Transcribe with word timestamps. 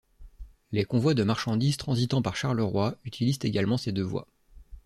Les 0.71 0.83
convois 0.83 1.13
de 1.13 1.21
marchandises 1.21 1.77
transitant 1.77 2.23
par 2.23 2.35
Charleroi 2.35 2.95
utilisent 3.05 3.37
également 3.43 3.77
ces 3.77 3.91
deux 3.91 4.01
voies. 4.01 4.27